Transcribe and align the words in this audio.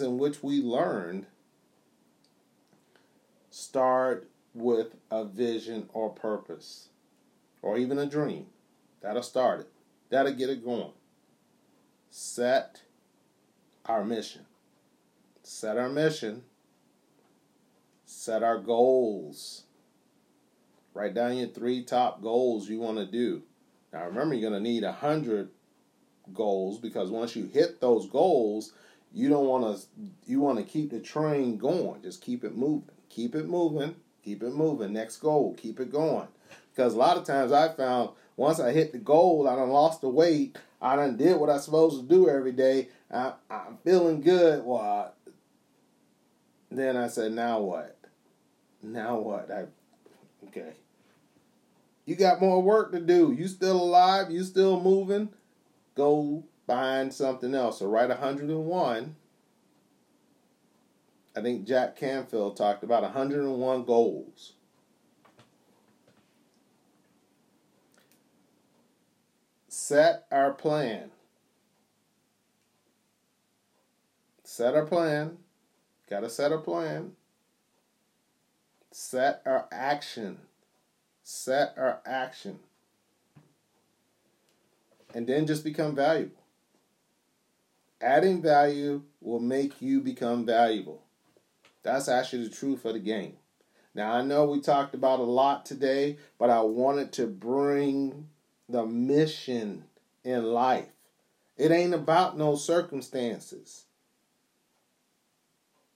in 0.00 0.18
which 0.18 0.42
we 0.42 0.60
learned 0.60 1.26
start 3.50 4.28
with 4.54 4.94
a 5.10 5.24
vision 5.24 5.88
or 5.92 6.10
purpose 6.10 6.88
or 7.62 7.76
even 7.78 7.98
a 7.98 8.06
dream. 8.06 8.46
That'll 9.00 9.22
start 9.22 9.60
it. 9.60 9.68
That'll 10.10 10.34
get 10.34 10.50
it 10.50 10.64
going. 10.64 10.92
Set 12.10 12.82
our 13.86 14.04
mission. 14.04 14.46
Set 15.42 15.76
our 15.76 15.88
mission. 15.88 16.42
Set 18.04 18.42
our 18.42 18.58
goals. 18.58 19.64
Write 20.94 21.14
down 21.14 21.36
your 21.36 21.48
three 21.48 21.84
top 21.84 22.20
goals 22.20 22.68
you 22.68 22.80
want 22.80 22.98
to 22.98 23.06
do. 23.06 23.42
Now 23.92 24.06
remember, 24.06 24.34
you're 24.34 24.50
going 24.50 24.62
to 24.62 24.68
need 24.68 24.84
a 24.84 24.92
hundred 24.92 25.50
goals 26.32 26.78
because 26.78 27.10
once 27.10 27.36
you 27.36 27.46
hit 27.46 27.80
those 27.80 28.08
goals, 28.08 28.72
you 29.12 29.28
don't 29.28 29.46
want 29.46 29.76
to. 29.76 29.86
You 30.26 30.40
want 30.40 30.58
to 30.58 30.64
keep 30.64 30.90
the 30.90 31.00
train 31.00 31.56
going. 31.56 32.02
Just 32.02 32.22
keep 32.22 32.44
it 32.44 32.56
moving. 32.56 32.94
Keep 33.08 33.34
it 33.34 33.46
moving. 33.46 33.96
Keep 34.24 34.42
it 34.42 34.54
moving. 34.54 34.92
Next 34.92 35.16
goal. 35.16 35.54
Keep 35.54 35.80
it 35.80 35.90
going. 35.90 36.28
Because 36.72 36.94
a 36.94 36.98
lot 36.98 37.16
of 37.16 37.24
times 37.24 37.52
I 37.52 37.68
found 37.68 38.10
once 38.36 38.60
I 38.60 38.72
hit 38.72 38.92
the 38.92 38.98
goal, 38.98 39.48
I 39.48 39.56
done 39.56 39.70
lost 39.70 40.00
the 40.00 40.08
weight. 40.08 40.56
I 40.80 40.96
done 40.96 41.16
did 41.16 41.38
what 41.38 41.50
I 41.50 41.58
supposed 41.58 42.00
to 42.00 42.08
do 42.08 42.28
every 42.28 42.52
day. 42.52 42.88
I, 43.12 43.34
I'm 43.50 43.76
feeling 43.84 44.20
good. 44.20 44.64
Well, 44.64 44.80
I, 44.80 45.32
then 46.70 46.96
I 46.96 47.08
said, 47.08 47.32
now 47.32 47.60
what? 47.60 47.98
Now 48.82 49.18
what? 49.18 49.50
I 49.50 49.64
okay. 50.46 50.72
You 52.06 52.16
got 52.16 52.40
more 52.40 52.62
work 52.62 52.92
to 52.92 53.00
do. 53.00 53.32
You 53.32 53.46
still 53.46 53.80
alive? 53.80 54.30
You 54.30 54.42
still 54.42 54.80
moving? 54.80 55.28
Go 55.94 56.44
find 56.70 57.12
something 57.12 57.52
else. 57.52 57.82
or 57.82 57.88
write 57.88 58.10
101. 58.10 59.16
I 61.34 61.40
think 61.40 61.66
Jack 61.66 61.96
Canfield 61.96 62.56
talked 62.56 62.84
about 62.84 63.02
101 63.02 63.84
goals. 63.84 64.52
Set 69.66 70.26
our 70.30 70.52
plan. 70.52 71.10
Set 74.44 74.76
our 74.76 74.86
plan. 74.86 75.38
Got 76.08 76.20
to 76.20 76.30
set 76.30 76.52
a 76.52 76.58
plan. 76.58 77.12
Set 78.92 79.42
our 79.44 79.66
action. 79.72 80.38
Set 81.24 81.74
our 81.76 82.00
action. 82.06 82.60
And 85.12 85.26
then 85.26 85.48
just 85.48 85.64
become 85.64 85.96
valuable. 85.96 86.39
Adding 88.00 88.40
value 88.40 89.02
will 89.20 89.40
make 89.40 89.82
you 89.82 90.00
become 90.00 90.46
valuable. 90.46 91.02
That's 91.82 92.08
actually 92.08 92.44
the 92.48 92.54
truth 92.54 92.84
of 92.84 92.94
the 92.94 93.00
game. 93.00 93.36
Now, 93.94 94.12
I 94.12 94.22
know 94.22 94.46
we 94.46 94.60
talked 94.60 94.94
about 94.94 95.20
a 95.20 95.24
lot 95.24 95.66
today, 95.66 96.16
but 96.38 96.48
I 96.48 96.60
wanted 96.62 97.12
to 97.14 97.26
bring 97.26 98.28
the 98.68 98.86
mission 98.86 99.84
in 100.24 100.44
life. 100.44 100.88
It 101.56 101.70
ain't 101.70 101.94
about 101.94 102.38
no 102.38 102.54
circumstances. 102.56 103.84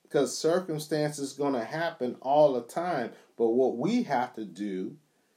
Because 0.02 0.36
circumstances 0.36 1.32
going 1.32 1.55
to 1.55 1.64
happen 1.64 2.16
all 2.20 2.52
the 2.52 2.62
time. 2.62 3.12
But 3.38 3.48
what 3.48 3.77
we 3.77 4.02
have 4.02 4.34
to 4.34 4.44
do 4.44 4.97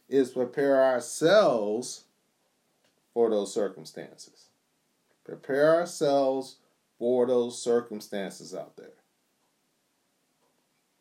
is 0.10 0.32
prepare 0.32 0.84
ourselves 0.84 2.04
for 3.14 3.30
those 3.30 3.54
circumstances. 3.54 4.48
Prepare 5.28 5.76
ourselves 5.76 6.56
for 6.98 7.28
those 7.28 7.62
circumstances 7.62 8.56
out 8.56 8.78
there. 8.78 8.94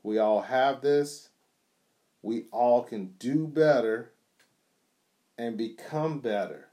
We 0.03 0.19
all 0.19 0.43
have 0.43 0.81
this. 0.81 1.29
We 2.23 2.47
all 2.51 2.83
can 2.83 3.15
do 3.21 3.47
better 3.47 4.11
and 5.39 5.57
become 5.57 6.19
better 6.19 6.67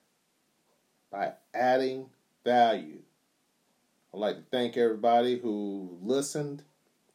by 1.12 1.34
adding 1.54 2.08
value. 2.44 3.04
I'd 4.14 4.20
like 4.20 4.38
to 4.38 4.44
thank 4.50 4.76
everybody 4.76 5.38
who 5.38 6.00
listened. 6.02 6.64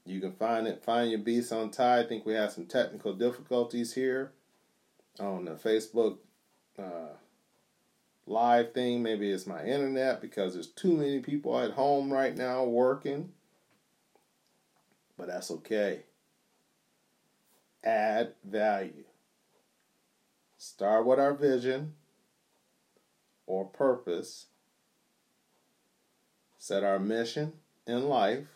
You 0.06 0.20
can 0.20 0.32
find 0.32 0.68
it, 0.68 0.84
find 0.84 1.10
your 1.10 1.18
beats 1.18 1.50
on 1.50 1.70
tie. 1.70 2.00
I 2.00 2.06
think 2.06 2.24
we 2.24 2.34
have 2.34 2.52
some 2.52 2.66
technical 2.66 3.12
difficulties 3.12 3.92
here 3.94 4.30
on 5.18 5.46
the 5.46 5.52
Facebook 5.52 6.18
uh, 6.78 7.16
live 8.28 8.72
thing. 8.72 9.02
Maybe 9.02 9.30
it's 9.30 9.46
my 9.46 9.64
internet 9.64 10.20
because 10.20 10.54
there's 10.54 10.68
too 10.68 10.96
many 10.96 11.20
people 11.20 11.58
at 11.58 11.72
home 11.72 12.12
right 12.12 12.36
now 12.36 12.64
working. 12.64 13.32
But 15.16 15.28
that's 15.28 15.50
okay. 15.50 16.02
Add 17.82 18.34
value. 18.44 19.04
Start 20.56 21.06
with 21.06 21.18
our 21.18 21.34
vision 21.34 21.94
or 23.46 23.64
purpose. 23.64 24.46
Set 26.58 26.84
our 26.84 26.98
mission 26.98 27.52
in 27.86 28.08
life. 28.08 28.46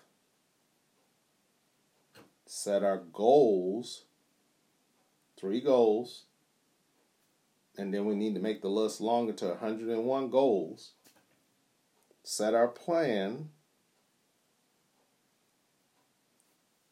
Set 2.47 2.83
our 2.83 2.99
goals. 2.99 4.05
Three 5.37 5.61
goals 5.61 6.25
and 7.77 7.93
then 7.93 8.05
we 8.05 8.15
need 8.15 8.35
to 8.35 8.41
make 8.41 8.63
the 8.63 8.69
list 8.69 9.01
longer 9.01 9.33
to 9.33 9.47
101 9.47 10.31
goals, 10.31 10.93
set 12.23 12.55
our 12.55 12.69
plan, 12.69 13.49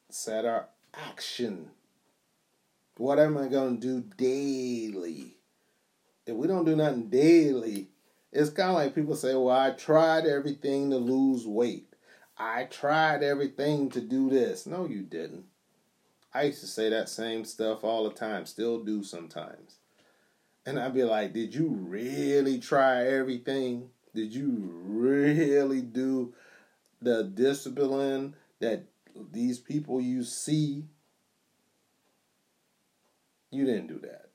set 0.08 0.44
our 0.44 0.68
action. 0.94 1.70
What 2.96 3.18
am 3.18 3.36
I 3.38 3.48
going 3.48 3.80
to 3.80 4.00
do 4.00 4.08
daily? 4.16 5.36
If 6.26 6.34
we 6.34 6.46
don't 6.46 6.64
do 6.64 6.76
nothing 6.76 7.08
daily, 7.08 7.88
it's 8.32 8.50
kind 8.50 8.70
of 8.70 8.76
like 8.76 8.94
people 8.94 9.16
say, 9.16 9.34
Well, 9.34 9.50
I 9.50 9.70
tried 9.70 10.26
everything 10.26 10.90
to 10.90 10.96
lose 10.96 11.46
weight. 11.46 11.94
I 12.38 12.64
tried 12.64 13.22
everything 13.22 13.90
to 13.90 14.00
do 14.00 14.30
this. 14.30 14.66
No, 14.66 14.86
you 14.86 15.02
didn't. 15.02 15.44
I 16.32 16.44
used 16.44 16.60
to 16.60 16.66
say 16.66 16.88
that 16.90 17.08
same 17.08 17.44
stuff 17.44 17.82
all 17.82 18.08
the 18.08 18.14
time, 18.14 18.46
still 18.46 18.84
do 18.84 19.02
sometimes. 19.02 19.79
And 20.66 20.78
I'd 20.78 20.94
be 20.94 21.04
like, 21.04 21.32
did 21.32 21.54
you 21.54 21.68
really 21.68 22.58
try 22.58 23.06
everything? 23.06 23.90
Did 24.14 24.34
you 24.34 24.70
really 24.84 25.80
do 25.80 26.34
the 27.00 27.24
discipline 27.24 28.34
that 28.60 28.84
these 29.32 29.58
people 29.58 30.00
you 30.00 30.22
see? 30.22 30.84
You 33.50 33.64
didn't 33.64 33.88
do 33.88 33.98
that. 34.00 34.30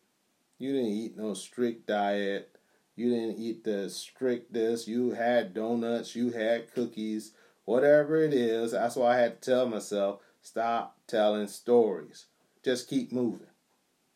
You 0.58 0.72
didn't 0.74 0.92
eat 0.92 1.18
no 1.18 1.34
strict 1.34 1.88
diet. 1.88 2.56
You 2.96 3.10
didn't 3.10 3.38
eat 3.38 3.64
the 3.64 3.90
strict 3.90 4.54
this. 4.54 4.88
You 4.88 5.12
had 5.12 5.54
donuts. 5.54 6.16
You 6.16 6.32
had 6.32 6.74
cookies. 6.74 7.34
Whatever 7.66 8.24
it 8.24 8.34
is, 8.34 8.72
that's 8.72 8.96
why 8.96 9.16
I 9.16 9.22
had 9.22 9.42
to 9.42 9.52
tell 9.52 9.68
myself 9.68 10.22
stop 10.42 10.98
telling 11.08 11.48
stories. 11.48 12.26
Just 12.64 12.90
keep 12.90 13.12
moving. 13.12 13.48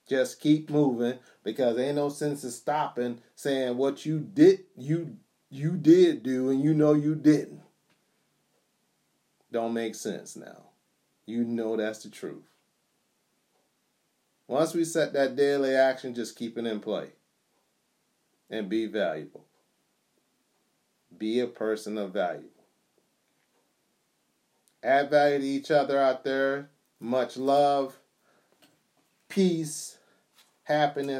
Just 0.09 0.41
keep 0.41 0.71
moving 0.71 1.19
because 1.43 1.77
ain't 1.77 1.97
no 1.97 2.09
sense 2.09 2.43
in 2.43 2.49
stopping 2.49 3.19
saying 3.35 3.77
what 3.77 4.07
you 4.07 4.19
did 4.19 4.61
you 4.75 5.17
you 5.51 5.77
did 5.77 6.23
do 6.23 6.49
and 6.49 6.63
you 6.63 6.73
know 6.73 6.93
you 6.93 7.13
didn't. 7.13 7.61
Don't 9.51 9.73
make 9.73 9.93
sense 9.93 10.35
now. 10.35 10.63
You 11.27 11.43
know 11.43 11.77
that's 11.77 12.01
the 12.01 12.09
truth. 12.09 12.49
Once 14.47 14.73
we 14.73 14.83
set 14.83 15.13
that 15.13 15.35
daily 15.35 15.75
action, 15.75 16.15
just 16.15 16.35
keep 16.35 16.57
it 16.57 16.65
in 16.65 16.79
play. 16.79 17.09
And 18.49 18.67
be 18.67 18.87
valuable. 18.87 19.45
Be 21.15 21.39
a 21.39 21.45
person 21.45 21.99
of 21.99 22.13
value. 22.13 22.49
Add 24.81 25.11
value 25.11 25.37
to 25.37 25.45
each 25.45 25.69
other 25.69 25.99
out 25.99 26.23
there. 26.23 26.71
Much 26.99 27.37
love, 27.37 27.99
peace 29.27 29.98
happiness 30.69 31.17